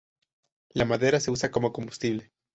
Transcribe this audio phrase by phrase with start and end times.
[0.73, 2.31] La madera se usa como combustible.